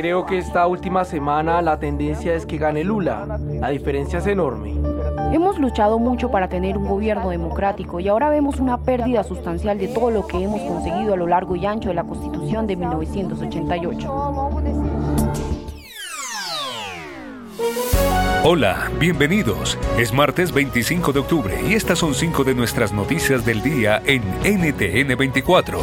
Creo 0.00 0.24
que 0.24 0.38
esta 0.38 0.66
última 0.66 1.04
semana 1.04 1.60
la 1.60 1.78
tendencia 1.78 2.32
es 2.32 2.46
que 2.46 2.56
gane 2.56 2.84
Lula. 2.84 3.38
La 3.60 3.68
diferencia 3.68 4.20
es 4.20 4.26
enorme. 4.26 4.74
Hemos 5.30 5.58
luchado 5.58 5.98
mucho 5.98 6.30
para 6.30 6.48
tener 6.48 6.78
un 6.78 6.88
gobierno 6.88 7.28
democrático 7.28 8.00
y 8.00 8.08
ahora 8.08 8.30
vemos 8.30 8.60
una 8.60 8.78
pérdida 8.78 9.22
sustancial 9.24 9.76
de 9.76 9.88
todo 9.88 10.10
lo 10.10 10.26
que 10.26 10.42
hemos 10.42 10.62
conseguido 10.62 11.12
a 11.12 11.18
lo 11.18 11.26
largo 11.26 11.54
y 11.54 11.66
ancho 11.66 11.90
de 11.90 11.96
la 11.96 12.04
Constitución 12.04 12.66
de 12.66 12.76
1988. 12.76 14.10
Hola, 18.42 18.90
bienvenidos. 18.98 19.76
Es 19.98 20.14
martes 20.14 20.50
25 20.54 21.12
de 21.12 21.20
octubre 21.20 21.60
y 21.68 21.74
estas 21.74 21.98
son 21.98 22.14
cinco 22.14 22.42
de 22.42 22.54
nuestras 22.54 22.94
noticias 22.94 23.44
del 23.44 23.60
día 23.60 24.00
en 24.06 24.22
NTN 24.44 25.14
24. 25.14 25.78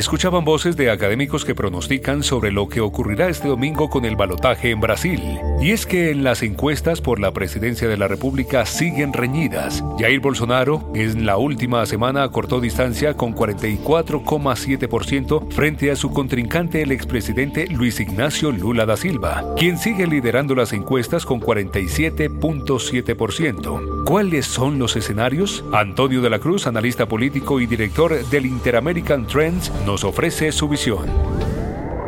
Escuchaban 0.00 0.44
voces 0.46 0.78
de 0.78 0.90
académicos 0.90 1.44
que 1.44 1.54
pronostican 1.54 2.22
sobre 2.22 2.50
lo 2.50 2.70
que 2.70 2.80
ocurrirá 2.80 3.28
este 3.28 3.48
domingo 3.48 3.90
con 3.90 4.06
el 4.06 4.16
balotaje 4.16 4.70
en 4.70 4.80
Brasil. 4.80 5.20
Y 5.60 5.72
es 5.72 5.84
que 5.84 6.10
en 6.10 6.24
las 6.24 6.42
encuestas 6.42 7.02
por 7.02 7.20
la 7.20 7.32
presidencia 7.32 7.86
de 7.86 7.98
la 7.98 8.08
República 8.08 8.64
siguen 8.64 9.12
reñidas. 9.12 9.84
Jair 9.98 10.20
Bolsonaro 10.20 10.90
en 10.94 11.26
la 11.26 11.36
última 11.36 11.84
semana 11.84 12.22
acortó 12.22 12.62
distancia 12.62 13.12
con 13.12 13.34
44,7% 13.34 15.52
frente 15.52 15.90
a 15.90 15.96
su 15.96 16.12
contrincante 16.12 16.80
el 16.80 16.92
expresidente 16.92 17.66
Luis 17.66 18.00
Ignacio 18.00 18.52
Lula 18.52 18.86
da 18.86 18.96
Silva, 18.96 19.44
quien 19.58 19.76
sigue 19.76 20.06
liderando 20.06 20.54
las 20.54 20.72
encuestas 20.72 21.26
con 21.26 21.42
47.7%. 21.42 24.04
¿Cuáles 24.06 24.46
son 24.46 24.78
los 24.78 24.96
escenarios? 24.96 25.62
Antonio 25.74 26.22
de 26.22 26.30
la 26.30 26.38
Cruz, 26.38 26.66
analista 26.66 27.04
político 27.04 27.60
y 27.60 27.66
director 27.66 28.24
del 28.30 28.46
Interamerican 28.46 29.26
Trends, 29.26 29.70
nos 29.90 30.04
ofrece 30.04 30.52
su 30.52 30.68
visión. 30.68 31.04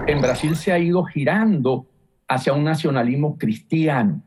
En 0.06 0.20
Brasil 0.20 0.54
se 0.54 0.70
ha 0.70 0.78
ido 0.78 1.02
girando 1.02 1.84
hacia 2.28 2.52
un 2.52 2.62
nacionalismo 2.62 3.36
cristiano, 3.36 4.22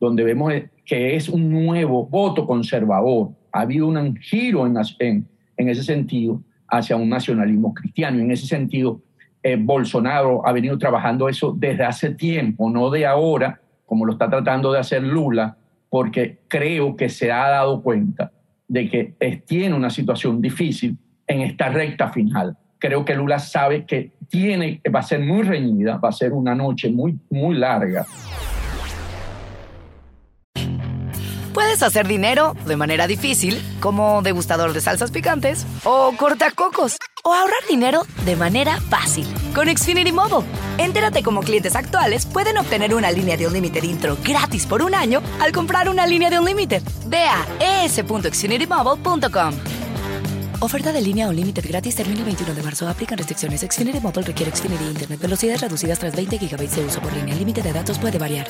donde 0.00 0.24
vemos 0.24 0.52
que 0.84 1.14
es 1.14 1.28
un 1.28 1.48
nuevo 1.52 2.04
voto 2.04 2.44
conservador. 2.44 3.30
Ha 3.52 3.60
habido 3.60 3.86
un 3.86 4.16
giro 4.16 4.66
en, 4.66 4.76
en, 5.56 5.68
ese 5.68 5.84
sentido 5.84 6.42
hacia 6.66 6.96
un 6.96 7.08
nacionalismo 7.08 7.72
cristiano. 7.74 8.18
Y 8.18 8.22
en 8.22 8.32
ese 8.32 8.48
sentido, 8.48 9.00
eh, 9.40 9.56
Bolsonaro 9.56 10.44
ha 10.44 10.50
venido 10.50 10.76
trabajando 10.76 11.28
eso 11.28 11.54
desde 11.56 11.84
hace 11.84 12.10
tiempo, 12.10 12.68
no 12.68 12.90
de 12.90 13.06
ahora, 13.06 13.60
como 13.84 14.04
lo 14.04 14.14
está 14.14 14.28
tratando 14.28 14.72
de 14.72 14.80
hacer 14.80 15.04
Lula, 15.04 15.56
porque 15.88 16.40
creo 16.48 16.96
que 16.96 17.08
se 17.08 17.30
ha 17.30 17.50
dado 17.50 17.82
cuenta 17.82 18.32
de 18.66 18.88
que 18.88 19.14
tiene 19.46 19.76
una 19.76 19.90
situación 19.90 20.42
difícil 20.42 20.98
en 21.28 21.42
esta 21.42 21.68
recta 21.68 22.08
final 22.08 22.56
creo 22.78 23.04
que 23.04 23.14
Lula 23.14 23.38
sabe 23.38 23.84
que 23.84 24.12
tiene, 24.28 24.80
va 24.94 25.00
a 25.00 25.02
ser 25.02 25.20
muy 25.20 25.42
reñida, 25.42 25.98
va 25.98 26.08
a 26.08 26.12
ser 26.12 26.32
una 26.32 26.54
noche 26.54 26.90
muy, 26.90 27.18
muy 27.30 27.56
larga. 27.56 28.06
Puedes 31.56 31.82
hacer 31.82 32.06
dinero 32.06 32.54
de 32.66 32.76
manera 32.76 33.06
difícil, 33.06 33.62
como 33.80 34.20
degustador 34.20 34.74
de 34.74 34.82
salsas 34.82 35.10
picantes, 35.10 35.66
o 35.84 36.12
cortacocos, 36.18 36.98
o 37.24 37.32
ahorrar 37.32 37.66
dinero 37.66 38.02
de 38.26 38.36
manera 38.36 38.78
fácil 38.78 39.26
con 39.54 39.66
Xfinity 39.66 40.12
Mobile. 40.12 40.46
Entérate 40.76 41.22
cómo 41.22 41.40
clientes 41.40 41.74
actuales 41.74 42.26
pueden 42.26 42.58
obtener 42.58 42.94
una 42.94 43.10
línea 43.10 43.38
de 43.38 43.46
un 43.46 43.54
límite 43.54 43.84
intro 43.86 44.18
gratis 44.22 44.66
por 44.66 44.82
un 44.82 44.94
año 44.94 45.22
al 45.40 45.52
comprar 45.52 45.88
una 45.88 46.06
línea 46.06 46.28
de 46.28 46.38
un 46.38 46.44
límite. 46.44 46.82
Ve 47.06 47.24
a 47.24 47.84
es.xfinitymobile.com. 47.84 49.75
Oferta 50.60 50.90
de 50.90 51.02
línea 51.02 51.28
o 51.28 51.32
límite 51.32 51.60
gratis 51.60 51.94
termina 51.96 52.20
el 52.20 52.24
21 52.24 52.54
de 52.54 52.62
marzo. 52.62 52.88
Aplican 52.88 53.18
restricciones. 53.18 53.60
Xfinity 53.60 54.00
Mobile 54.00 54.22
requiere 54.22 54.50
Xfinity 54.50 54.84
Internet. 54.84 55.20
Velocidades 55.20 55.60
reducidas 55.60 55.98
tras 55.98 56.16
20 56.16 56.38
GB 56.38 56.56
de 56.56 56.84
uso 56.84 57.00
por 57.00 57.12
línea. 57.12 57.34
El 57.34 57.40
límite 57.40 57.62
de 57.62 57.72
datos 57.72 57.98
puede 57.98 58.18
variar. 58.18 58.48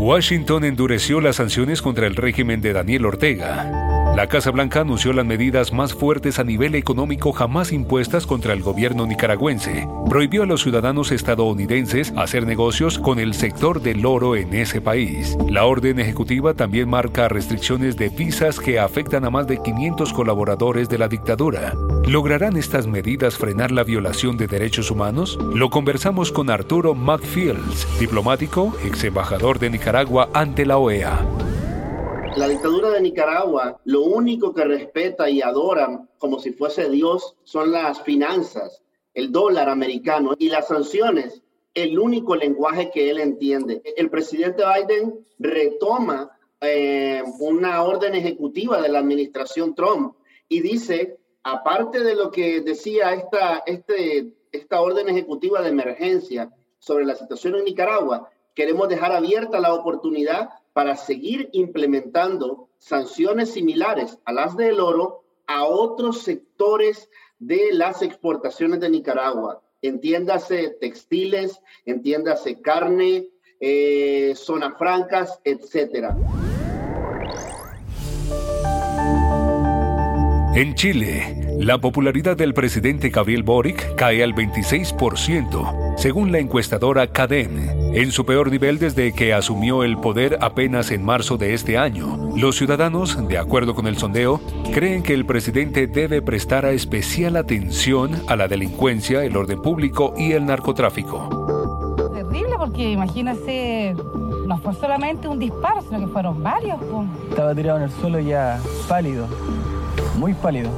Washington 0.00 0.64
endureció 0.64 1.20
las 1.20 1.36
sanciones 1.36 1.82
contra 1.82 2.06
el 2.06 2.16
régimen 2.16 2.62
de 2.62 2.72
Daniel 2.72 3.04
Ortega. 3.04 3.87
La 4.16 4.26
Casa 4.26 4.50
Blanca 4.50 4.80
anunció 4.80 5.12
las 5.12 5.24
medidas 5.24 5.72
más 5.72 5.94
fuertes 5.94 6.38
a 6.38 6.44
nivel 6.44 6.74
económico 6.74 7.32
jamás 7.32 7.72
impuestas 7.72 8.26
contra 8.26 8.52
el 8.52 8.62
gobierno 8.62 9.06
nicaragüense. 9.06 9.88
Prohibió 10.08 10.42
a 10.42 10.46
los 10.46 10.62
ciudadanos 10.62 11.12
estadounidenses 11.12 12.12
hacer 12.16 12.44
negocios 12.44 12.98
con 12.98 13.20
el 13.20 13.34
sector 13.34 13.80
del 13.80 14.04
oro 14.04 14.34
en 14.34 14.54
ese 14.54 14.80
país. 14.80 15.36
La 15.48 15.66
orden 15.66 16.00
ejecutiva 16.00 16.54
también 16.54 16.88
marca 16.88 17.28
restricciones 17.28 17.96
de 17.96 18.08
visas 18.08 18.58
que 18.58 18.80
afectan 18.80 19.24
a 19.24 19.30
más 19.30 19.46
de 19.46 19.62
500 19.62 20.12
colaboradores 20.12 20.88
de 20.88 20.98
la 20.98 21.08
dictadura. 21.08 21.74
¿Lograrán 22.06 22.56
estas 22.56 22.86
medidas 22.86 23.36
frenar 23.36 23.70
la 23.70 23.84
violación 23.84 24.36
de 24.36 24.48
derechos 24.48 24.90
humanos? 24.90 25.38
Lo 25.54 25.70
conversamos 25.70 26.32
con 26.32 26.50
Arturo 26.50 26.94
McFields, 26.94 27.86
diplomático, 28.00 28.74
ex 28.84 29.04
embajador 29.04 29.58
de 29.58 29.70
Nicaragua 29.70 30.28
ante 30.32 30.66
la 30.66 30.78
OEA. 30.78 31.24
La 32.36 32.48
dictadura 32.48 32.90
de 32.90 33.00
Nicaragua 33.00 33.80
lo 33.84 34.02
único 34.02 34.54
que 34.54 34.64
respeta 34.64 35.28
y 35.28 35.40
adora 35.42 36.06
como 36.18 36.38
si 36.38 36.52
fuese 36.52 36.88
Dios 36.88 37.36
son 37.44 37.72
las 37.72 38.02
finanzas, 38.02 38.82
el 39.14 39.32
dólar 39.32 39.68
americano 39.68 40.34
y 40.38 40.48
las 40.48 40.68
sanciones, 40.68 41.42
el 41.74 41.98
único 41.98 42.36
lenguaje 42.36 42.90
que 42.90 43.10
él 43.10 43.18
entiende. 43.18 43.82
El 43.96 44.10
presidente 44.10 44.62
Biden 44.62 45.26
retoma 45.38 46.30
eh, 46.60 47.22
una 47.40 47.82
orden 47.82 48.14
ejecutiva 48.14 48.80
de 48.80 48.88
la 48.88 48.98
administración 48.98 49.74
Trump 49.74 50.14
y 50.48 50.60
dice, 50.60 51.18
aparte 51.42 52.02
de 52.02 52.14
lo 52.14 52.30
que 52.30 52.60
decía 52.60 53.14
esta, 53.14 53.62
este, 53.66 54.32
esta 54.52 54.80
orden 54.80 55.08
ejecutiva 55.08 55.62
de 55.62 55.70
emergencia 55.70 56.50
sobre 56.78 57.04
la 57.04 57.14
situación 57.14 57.56
en 57.56 57.64
Nicaragua, 57.64 58.30
queremos 58.54 58.88
dejar 58.88 59.12
abierta 59.12 59.60
la 59.60 59.72
oportunidad 59.72 60.50
para 60.78 60.94
seguir 60.94 61.48
implementando 61.54 62.68
sanciones 62.78 63.50
similares 63.50 64.16
a 64.24 64.32
las 64.32 64.56
del 64.56 64.78
oro 64.78 65.24
a 65.48 65.64
otros 65.64 66.22
sectores 66.22 67.10
de 67.40 67.72
las 67.72 68.00
exportaciones 68.00 68.78
de 68.78 68.88
Nicaragua. 68.88 69.60
Entiéndase 69.82 70.76
textiles, 70.80 71.58
entiéndase 71.84 72.60
carne, 72.60 73.26
eh, 73.58 74.34
zonas 74.36 74.78
francas, 74.78 75.40
etcétera. 75.42 76.16
En 80.58 80.74
Chile, 80.74 81.56
la 81.60 81.78
popularidad 81.78 82.36
del 82.36 82.52
presidente 82.52 83.10
Gabriel 83.10 83.44
Boric 83.44 83.94
cae 83.94 84.24
al 84.24 84.34
26%, 84.34 85.94
según 85.96 86.32
la 86.32 86.40
encuestadora 86.40 87.06
CADEM. 87.06 87.94
En 87.94 88.10
su 88.10 88.26
peor 88.26 88.50
nivel 88.50 88.80
desde 88.80 89.12
que 89.12 89.32
asumió 89.32 89.84
el 89.84 89.98
poder 89.98 90.36
apenas 90.40 90.90
en 90.90 91.04
marzo 91.04 91.36
de 91.36 91.54
este 91.54 91.78
año, 91.78 92.32
los 92.36 92.56
ciudadanos, 92.56 93.28
de 93.28 93.38
acuerdo 93.38 93.76
con 93.76 93.86
el 93.86 93.98
sondeo, 93.98 94.40
creen 94.74 95.04
que 95.04 95.14
el 95.14 95.26
presidente 95.26 95.86
debe 95.86 96.22
prestar 96.22 96.64
especial 96.64 97.36
atención 97.36 98.20
a 98.26 98.34
la 98.34 98.48
delincuencia, 98.48 99.22
el 99.22 99.36
orden 99.36 99.62
público 99.62 100.12
y 100.18 100.32
el 100.32 100.44
narcotráfico. 100.44 101.94
Terrible 102.12 102.56
porque 102.58 102.90
imagínese, 102.90 103.94
no 104.48 104.58
fue 104.58 104.74
solamente 104.74 105.28
un 105.28 105.38
disparo, 105.38 105.82
sino 105.82 106.00
que 106.00 106.08
fueron 106.08 106.42
varios. 106.42 106.80
Estaba 107.30 107.54
tirado 107.54 107.78
en 107.78 107.84
el 107.84 107.92
suelo 107.92 108.18
ya 108.18 108.60
pálido, 108.88 109.28
muy 110.18 110.34
pálido 110.34 110.70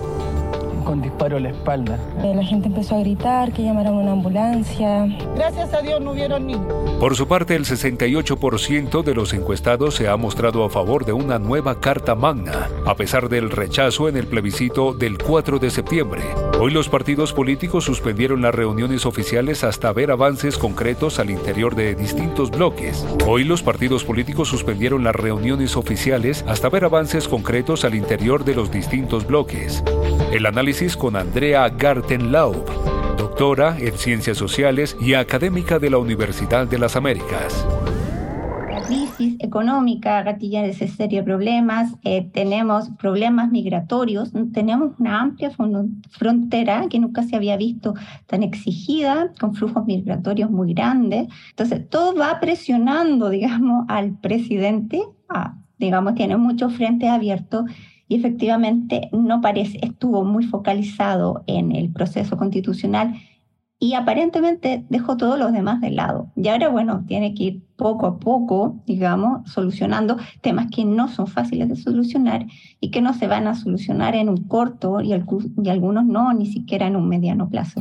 con 0.84 1.02
disparo 1.02 1.36
a 1.36 1.40
la 1.40 1.50
espalda. 1.50 1.98
Eh, 2.22 2.34
la 2.34 2.42
gente 2.42 2.66
empezó 2.68 2.96
a 2.96 3.00
gritar 3.00 3.52
que 3.52 3.62
llamaran 3.62 3.94
una 3.94 4.12
ambulancia. 4.12 5.06
Gracias 5.36 5.72
a 5.72 5.82
Dios 5.82 6.00
no 6.00 6.12
hubieron 6.12 6.46
niños. 6.46 6.66
Por 6.98 7.14
su 7.14 7.28
parte, 7.28 7.54
el 7.54 7.64
68% 7.64 9.02
de 9.02 9.14
los 9.14 9.32
encuestados 9.32 9.94
se 9.94 10.08
ha 10.08 10.16
mostrado 10.16 10.64
a 10.64 10.70
favor 10.70 11.04
de 11.04 11.12
una 11.12 11.38
nueva 11.38 11.80
Carta 11.80 12.14
Magna, 12.14 12.68
a 12.86 12.96
pesar 12.96 13.28
del 13.28 13.50
rechazo 13.50 14.08
en 14.08 14.16
el 14.16 14.26
plebiscito 14.26 14.92
del 14.92 15.18
4 15.18 15.58
de 15.58 15.70
septiembre. 15.70 16.22
Hoy 16.62 16.72
los 16.72 16.90
partidos 16.90 17.32
políticos 17.32 17.84
suspendieron 17.84 18.42
las 18.42 18.54
reuniones 18.54 19.06
oficiales 19.06 19.64
hasta 19.64 19.94
ver 19.94 20.10
avances 20.10 20.58
concretos 20.58 21.18
al 21.18 21.30
interior 21.30 21.74
de 21.74 21.94
distintos 21.94 22.50
bloques. 22.50 23.06
Hoy 23.26 23.44
los 23.44 23.62
partidos 23.62 24.04
políticos 24.04 24.48
suspendieron 24.48 25.02
las 25.02 25.16
reuniones 25.16 25.74
oficiales 25.74 26.44
hasta 26.46 26.68
ver 26.68 26.84
avances 26.84 27.28
concretos 27.28 27.86
al 27.86 27.94
interior 27.94 28.44
de 28.44 28.54
los 28.54 28.70
distintos 28.70 29.26
bloques. 29.26 29.82
El 30.32 30.44
análisis 30.44 30.98
con 30.98 31.16
Andrea 31.16 31.66
Gartenlaub, 31.70 32.66
doctora 33.16 33.78
en 33.78 33.96
Ciencias 33.96 34.36
Sociales 34.36 34.98
y 35.00 35.14
académica 35.14 35.78
de 35.78 35.88
la 35.88 35.96
Universidad 35.96 36.66
de 36.66 36.78
las 36.78 36.94
Américas. 36.94 37.66
Económica 39.50 40.22
gatilla 40.22 40.64
ese 40.64 40.86
serie 40.86 41.18
de 41.20 41.24
problemas, 41.24 41.92
eh, 42.04 42.30
tenemos 42.32 42.88
problemas 42.98 43.50
migratorios, 43.50 44.32
tenemos 44.52 44.92
una 44.98 45.20
amplia 45.20 45.50
frontera 46.10 46.86
que 46.88 47.00
nunca 47.00 47.24
se 47.24 47.34
había 47.34 47.56
visto 47.56 47.94
tan 48.26 48.44
exigida, 48.44 49.32
con 49.40 49.54
flujos 49.54 49.84
migratorios 49.86 50.50
muy 50.50 50.72
grandes. 50.72 51.28
Entonces, 51.50 51.88
todo 51.88 52.14
va 52.14 52.38
presionando, 52.40 53.28
digamos, 53.28 53.84
al 53.88 54.16
presidente, 54.18 55.02
digamos, 55.78 56.14
tiene 56.14 56.36
muchos 56.36 56.72
frentes 56.74 57.08
abiertos 57.10 57.64
y 58.06 58.16
efectivamente 58.16 59.08
no 59.12 59.40
parece, 59.40 59.78
estuvo 59.82 60.24
muy 60.24 60.44
focalizado 60.44 61.44
en 61.46 61.74
el 61.74 61.92
proceso 61.92 62.36
constitucional 62.36 63.14
y 63.82 63.94
aparentemente 63.94 64.84
dejó 64.90 65.16
todos 65.16 65.38
los 65.38 65.52
demás 65.52 65.80
de 65.80 65.90
lado. 65.90 66.30
Y 66.36 66.48
ahora, 66.48 66.68
bueno, 66.68 67.02
tiene 67.08 67.34
que 67.34 67.42
ir 67.44 67.62
poco 67.76 68.06
a 68.06 68.18
poco, 68.18 68.76
digamos, 68.86 69.50
solucionando 69.50 70.18
temas 70.42 70.66
que 70.70 70.84
no 70.84 71.08
son 71.08 71.26
fáciles 71.26 71.70
de 71.70 71.76
solucionar 71.76 72.46
y 72.78 72.90
que 72.90 73.00
no 73.00 73.14
se 73.14 73.26
van 73.26 73.46
a 73.46 73.54
solucionar 73.54 74.14
en 74.14 74.28
un 74.28 74.44
corto 74.44 75.00
y, 75.00 75.12
y 75.12 75.68
algunos 75.70 76.04
no, 76.04 76.32
ni 76.34 76.44
siquiera 76.44 76.86
en 76.86 76.94
un 76.94 77.08
mediano 77.08 77.48
plazo. 77.48 77.80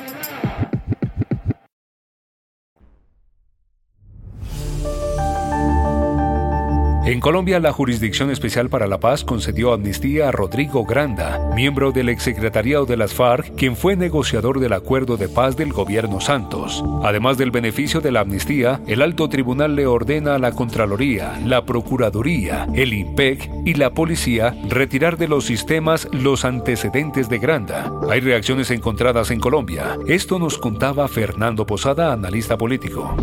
En 7.11 7.19
Colombia, 7.19 7.59
la 7.59 7.73
Jurisdicción 7.73 8.31
Especial 8.31 8.69
para 8.69 8.87
la 8.87 9.01
Paz 9.01 9.25
concedió 9.25 9.73
amnistía 9.73 10.29
a 10.29 10.31
Rodrigo 10.31 10.85
Granda, 10.85 11.51
miembro 11.53 11.91
del 11.91 12.07
exsecretariado 12.07 12.85
de 12.85 12.95
las 12.95 13.13
FARC, 13.13 13.53
quien 13.57 13.75
fue 13.75 13.97
negociador 13.97 14.61
del 14.61 14.71
acuerdo 14.71 15.17
de 15.17 15.27
paz 15.27 15.57
del 15.57 15.73
gobierno 15.73 16.21
Santos. 16.21 16.81
Además 17.03 17.37
del 17.37 17.51
beneficio 17.51 17.99
de 17.99 18.13
la 18.13 18.21
amnistía, 18.21 18.79
el 18.87 19.01
alto 19.01 19.27
tribunal 19.27 19.75
le 19.75 19.87
ordena 19.87 20.35
a 20.35 20.39
la 20.39 20.53
Contraloría, 20.53 21.37
la 21.43 21.65
Procuraduría, 21.65 22.69
el 22.73 22.93
IMPEC 22.93 23.49
y 23.65 23.73
la 23.73 23.89
Policía 23.89 24.55
retirar 24.69 25.17
de 25.17 25.27
los 25.27 25.43
sistemas 25.43 26.07
los 26.13 26.45
antecedentes 26.45 27.27
de 27.27 27.39
Granda. 27.39 27.91
Hay 28.09 28.21
reacciones 28.21 28.71
encontradas 28.71 29.31
en 29.31 29.41
Colombia. 29.41 29.97
Esto 30.07 30.39
nos 30.39 30.57
contaba 30.57 31.09
Fernando 31.09 31.65
Posada, 31.65 32.13
analista 32.13 32.57
político. 32.57 33.13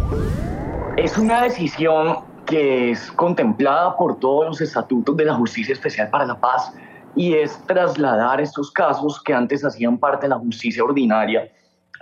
Es 0.98 1.16
una 1.16 1.44
decisión 1.44 2.18
que 2.48 2.92
es 2.92 3.12
contemplada 3.12 3.94
por 3.96 4.18
todos 4.18 4.46
los 4.46 4.60
estatutos 4.62 5.14
de 5.16 5.26
la 5.26 5.34
Justicia 5.34 5.74
Especial 5.74 6.08
para 6.08 6.24
la 6.24 6.40
Paz 6.40 6.72
y 7.14 7.34
es 7.34 7.62
trasladar 7.66 8.40
estos 8.40 8.70
casos 8.70 9.22
que 9.22 9.34
antes 9.34 9.64
hacían 9.64 9.98
parte 9.98 10.24
de 10.24 10.30
la 10.30 10.38
justicia 10.38 10.82
ordinaria 10.82 11.52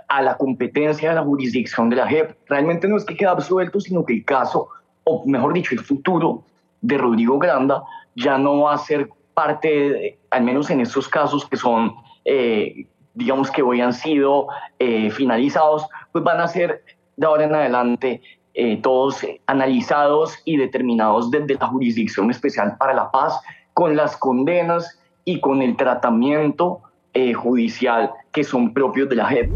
a 0.07 0.21
la 0.21 0.37
competencia 0.37 1.09
de 1.09 1.15
la 1.15 1.23
jurisdicción 1.23 1.89
de 1.89 1.97
la 1.97 2.07
JEP. 2.07 2.37
Realmente 2.47 2.87
no 2.87 2.95
es 2.95 3.03
que 3.03 3.17
quede 3.17 3.27
absuelto, 3.27 3.81
sino 3.81 4.05
que 4.05 4.13
el 4.13 4.23
caso, 4.23 4.69
o 5.03 5.25
mejor 5.25 5.53
dicho, 5.53 5.75
el 5.75 5.81
futuro 5.81 6.45
de 6.79 6.97
Rodrigo 6.97 7.37
Granda 7.39 7.83
ya 8.15 8.37
no 8.37 8.61
va 8.61 8.75
a 8.75 8.77
ser 8.77 9.09
parte, 9.33 10.17
al 10.29 10.43
menos 10.43 10.69
en 10.69 10.79
estos 10.79 11.09
casos 11.09 11.45
que 11.45 11.57
son, 11.57 11.93
eh, 12.23 12.87
digamos 13.13 13.51
que 13.51 13.61
hoy 13.61 13.81
han 13.81 13.93
sido 13.93 14.47
eh, 14.79 15.11
finalizados, 15.11 15.87
pues 16.13 16.23
van 16.23 16.39
a 16.39 16.47
ser 16.47 16.85
de 17.17 17.25
ahora 17.25 17.43
en 17.43 17.55
adelante 17.55 18.21
eh, 18.59 18.79
todos 18.81 19.23
analizados 19.45 20.39
y 20.43 20.57
determinados 20.57 21.29
desde 21.29 21.53
la 21.53 21.67
Jurisdicción 21.67 22.31
Especial 22.31 22.75
para 22.79 22.95
la 22.95 23.11
Paz, 23.11 23.39
con 23.75 23.95
las 23.95 24.17
condenas 24.17 24.99
y 25.25 25.39
con 25.41 25.61
el 25.61 25.77
tratamiento 25.77 26.81
eh, 27.13 27.35
judicial 27.35 28.09
que 28.31 28.43
son 28.43 28.73
propios 28.73 29.09
de 29.09 29.15
la 29.15 29.27
JEP. 29.27 29.51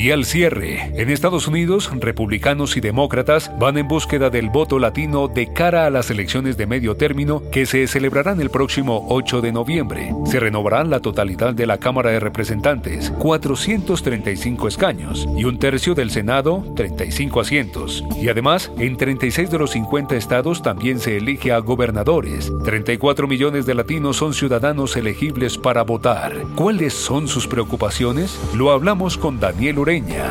Y 0.00 0.12
al 0.12 0.24
cierre, 0.24 0.90
en 0.94 1.10
Estados 1.10 1.46
Unidos, 1.46 1.90
republicanos 1.92 2.74
y 2.78 2.80
demócratas 2.80 3.52
van 3.58 3.76
en 3.76 3.86
búsqueda 3.86 4.30
del 4.30 4.48
voto 4.48 4.78
latino 4.78 5.28
de 5.28 5.52
cara 5.52 5.84
a 5.84 5.90
las 5.90 6.08
elecciones 6.08 6.56
de 6.56 6.66
medio 6.66 6.96
término 6.96 7.42
que 7.52 7.66
se 7.66 7.86
celebrarán 7.86 8.40
el 8.40 8.48
próximo 8.48 9.04
8 9.10 9.42
de 9.42 9.52
noviembre. 9.52 10.14
Se 10.24 10.40
renovarán 10.40 10.88
la 10.88 11.00
totalidad 11.00 11.52
de 11.52 11.66
la 11.66 11.76
Cámara 11.76 12.12
de 12.12 12.18
Representantes, 12.18 13.10
435 13.18 14.68
escaños, 14.68 15.28
y 15.36 15.44
un 15.44 15.58
tercio 15.58 15.94
del 15.94 16.10
Senado, 16.10 16.64
35 16.76 17.38
asientos. 17.38 18.02
Y 18.18 18.30
además, 18.30 18.72
en 18.78 18.96
36 18.96 19.50
de 19.50 19.58
los 19.58 19.72
50 19.72 20.16
estados 20.16 20.62
también 20.62 20.98
se 20.98 21.18
elige 21.18 21.52
a 21.52 21.58
gobernadores. 21.58 22.50
34 22.64 23.28
millones 23.28 23.66
de 23.66 23.74
latinos 23.74 24.16
son 24.16 24.32
ciudadanos 24.32 24.96
elegibles 24.96 25.58
para 25.58 25.82
votar. 25.82 26.32
¿Cuáles 26.56 26.94
son 26.94 27.28
sus 27.28 27.46
preocupaciones? 27.46 28.40
Lo 28.56 28.70
hablamos 28.70 29.18
con 29.18 29.38
Daniel 29.38 29.78
Ure 29.78 29.89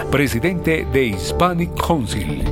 presidente 0.10 0.88
de 0.94 1.08
Hispanic 1.08 1.70
Council. 1.86 2.44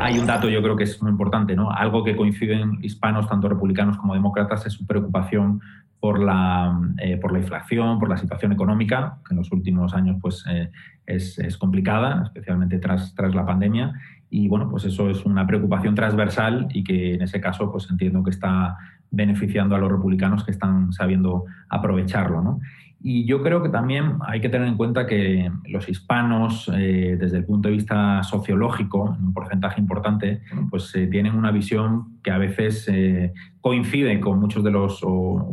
Hay 0.00 0.18
un 0.18 0.26
dato 0.26 0.50
yo 0.50 0.62
creo 0.62 0.76
que 0.76 0.84
es 0.84 1.00
muy 1.00 1.10
importante, 1.10 1.56
¿no? 1.56 1.70
Algo 1.70 2.04
que 2.04 2.14
coinciden 2.14 2.78
hispanos, 2.82 3.26
tanto 3.26 3.48
republicanos 3.48 3.96
como 3.96 4.12
demócratas, 4.12 4.66
es 4.66 4.74
su 4.74 4.86
preocupación 4.86 5.62
por 6.00 6.20
la, 6.20 6.78
eh, 6.98 7.16
por 7.16 7.32
la 7.32 7.38
inflación, 7.38 7.98
por 7.98 8.10
la 8.10 8.18
situación 8.18 8.52
económica, 8.52 9.16
que 9.26 9.32
en 9.32 9.38
los 9.38 9.50
últimos 9.50 9.94
años 9.94 10.18
pues, 10.20 10.44
eh, 10.46 10.70
es, 11.06 11.38
es, 11.38 11.56
complicada, 11.56 12.24
especialmente 12.24 12.78
tras, 12.78 13.14
tras 13.14 13.34
la 13.34 13.46
pandemia. 13.46 13.94
Y 14.28 14.48
bueno, 14.48 14.68
pues 14.68 14.84
eso 14.84 15.08
es 15.08 15.24
una 15.24 15.46
preocupación 15.46 15.94
transversal 15.94 16.68
y 16.74 16.84
que 16.84 17.14
en 17.14 17.22
ese 17.22 17.40
caso 17.40 17.72
pues 17.72 17.88
entiendo 17.90 18.22
que 18.22 18.30
está 18.30 18.76
beneficiando 19.14 19.74
a 19.74 19.78
los 19.78 19.90
republicanos 19.90 20.44
que 20.44 20.50
están 20.50 20.92
sabiendo 20.92 21.44
aprovecharlo. 21.68 22.42
¿no? 22.42 22.60
Y 23.06 23.26
yo 23.26 23.42
creo 23.42 23.62
que 23.62 23.68
también 23.68 24.16
hay 24.26 24.40
que 24.40 24.48
tener 24.48 24.66
en 24.66 24.78
cuenta 24.78 25.06
que 25.06 25.50
los 25.66 25.90
hispanos, 25.90 26.70
eh, 26.74 27.18
desde 27.20 27.36
el 27.36 27.44
punto 27.44 27.68
de 27.68 27.74
vista 27.74 28.22
sociológico, 28.22 29.14
en 29.14 29.26
un 29.26 29.34
porcentaje 29.34 29.78
importante, 29.78 30.40
pues 30.70 30.94
eh, 30.94 31.06
tienen 31.08 31.34
una 31.34 31.50
visión 31.50 32.18
que 32.22 32.30
a 32.30 32.38
veces 32.38 32.88
eh, 32.88 33.34
coincide 33.60 34.18
con 34.20 34.40
muchos 34.40 34.64
de 34.64 34.70
los 34.70 35.02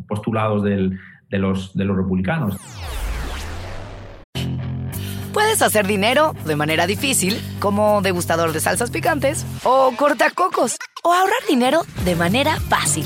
postulados 0.07 0.63
de, 0.63 0.97
los, 1.31 1.75
de 1.75 1.83
los 1.83 1.97
republicanos. 1.97 2.55
Puedes 5.33 5.61
hacer 5.61 5.85
dinero 5.85 6.33
de 6.45 6.55
manera 6.55 6.87
difícil, 6.87 7.35
como 7.59 8.01
degustador 8.01 8.53
de 8.53 8.61
salsas 8.61 8.91
picantes, 8.91 9.45
o 9.65 9.91
cortacocos, 9.97 10.77
o 11.03 11.13
ahorrar 11.13 11.41
dinero 11.49 11.81
de 12.05 12.15
manera 12.15 12.55
fácil 12.69 13.05